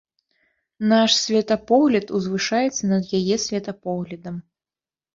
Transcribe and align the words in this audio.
Наш 0.93 1.17
светапогляд 1.25 2.07
узвышаецца 2.21 2.83
над 2.95 3.03
яе 3.21 3.35
светапоглядам. 3.47 4.35